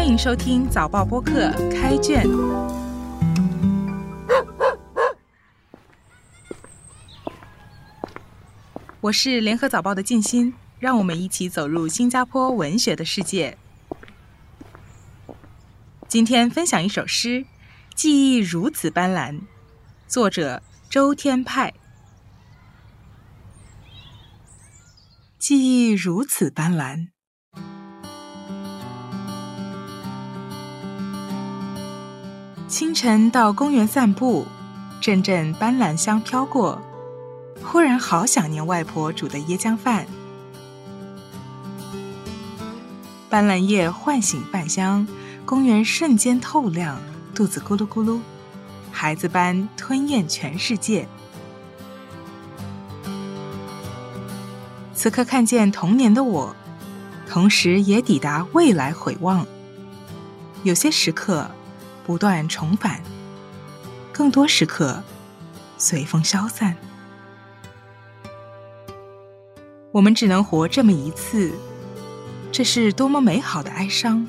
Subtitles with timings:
[0.00, 2.26] 欢迎收听早报播客开卷。
[9.02, 13.58] 我是联合早报的静心，让我们一起走入新加坡文学的世界。
[16.08, 17.40] 今天分享一首诗，
[17.94, 19.32] 《记忆如此斑斓》，
[20.08, 21.74] 作者周天派。
[25.38, 27.08] 记忆如此斑斓。
[32.70, 34.46] 清晨到公园散步，
[35.00, 36.80] 阵阵斑斓香飘过，
[37.64, 40.06] 忽然好想念外婆煮的椰浆饭。
[43.28, 45.08] 斑斓叶唤醒饭香，
[45.44, 46.96] 公园瞬间透亮，
[47.34, 48.20] 肚子咕噜咕噜，
[48.92, 51.08] 孩子般吞咽全世界。
[54.94, 56.54] 此刻看见童年的我，
[57.28, 59.44] 同时也抵达未来回望。
[60.62, 61.50] 有些时刻
[62.10, 63.00] 不断重返，
[64.12, 65.00] 更多时刻
[65.78, 66.76] 随风消散。
[69.92, 71.54] 我们只能活这么一次，
[72.50, 74.26] 这是多么美好的哀伤，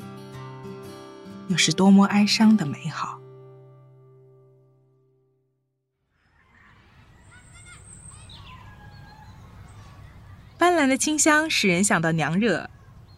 [1.48, 3.18] 又是多么哀伤的美好。
[10.56, 12.70] 斑斓的清香使人想到娘惹，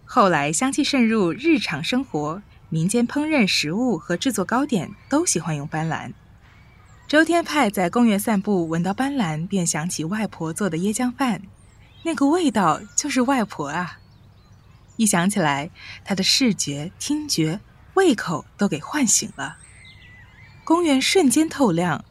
[0.07, 2.43] 后来香气渗入日常生活，
[2.75, 6.13] 民间烹饪食物和制作糕点都喜欢用斑斓。
[7.07, 11.41] 周天派在公园散步，闻到斑斓便想起外婆做的椰浆饭，
[12.03, 14.01] 那个味道就是外婆啊！
[14.97, 15.71] 一想起来，
[16.05, 17.61] 他的视觉、听觉、
[17.95, 19.59] 胃口都给唤醒了，
[20.65, 22.05] 公园瞬间透亮，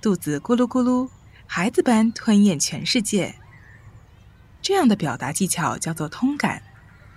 [0.00, 1.08] 肚子咕噜咕噜，
[1.46, 3.36] 孩子般吞咽全世界。
[4.60, 6.60] 这样的表达技巧叫做通感，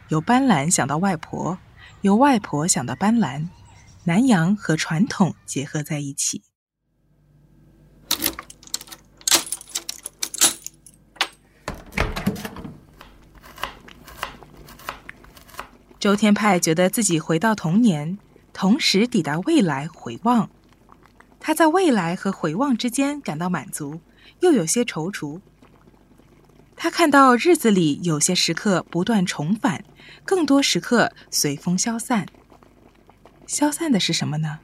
[0.10, 1.58] 由斑斓想到外婆，
[2.02, 3.48] 由外婆想到斑斓，
[4.06, 6.42] 南洋和传统结合在一起。
[16.00, 18.18] 周天派觉得自己回到童年，
[18.52, 20.50] 同时抵达未来回望。
[21.40, 24.02] 他在未来和回望之间感到满足，
[24.40, 25.40] 又有些踌躇。
[26.84, 29.86] 他看到日子里有些时刻不断重返，
[30.26, 32.26] 更多时刻随风消散。
[33.46, 34.58] 消散的是什么呢？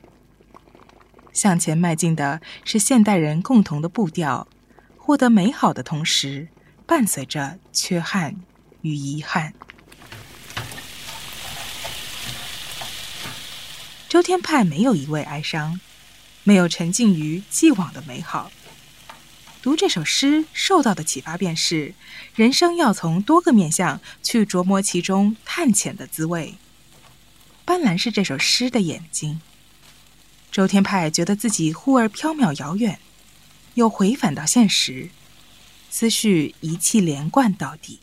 [1.31, 4.47] 向前迈进的是现代人共同的步调，
[4.97, 6.47] 获得美好的同时，
[6.87, 8.35] 伴随着缺憾
[8.81, 9.53] 与遗憾。
[14.09, 15.79] 周天派没有一味哀伤，
[16.43, 18.51] 没有沉浸于既往的美好。
[19.61, 21.93] 读这首诗受到的启发便是：
[22.35, 26.55] 人生要从多个面向去琢磨其中探浅的滋味。
[27.65, 29.41] 斑斓是这首诗的眼睛。
[30.51, 32.99] 周天派觉得自己忽而缥缈遥远，
[33.73, 35.09] 又回返到现实，
[35.89, 37.99] 思绪一气连贯到底。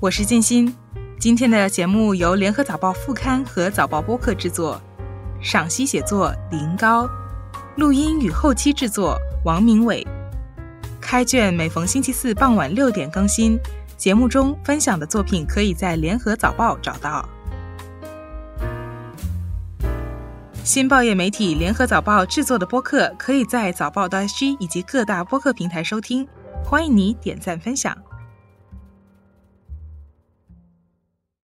[0.00, 0.76] 我是静心，
[1.18, 4.80] 今天的节目由联合早报副刊和早报播客制作。
[5.44, 7.06] 赏析写作林高，
[7.76, 10.04] 录音与后期制作王明伟。
[11.02, 13.58] 开卷每逢星期四傍晚六点更新，
[13.98, 17.28] 节目中分享的作品可以在联合早报找到。
[20.64, 26.26] 新报业媒体联合早报制作的播客，可以在早报的 SG 以及各大播客平台收听，
[26.64, 27.94] 欢迎你点赞分享。